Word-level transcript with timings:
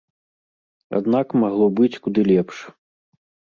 Аднак 1.01 1.27
магло 1.45 1.69
быць 1.81 2.01
куды 2.07 2.27
лепш. 2.31 2.57